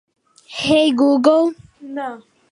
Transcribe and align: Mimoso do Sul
Mimoso 0.63 1.19
do 1.23 1.37
Sul 1.79 2.23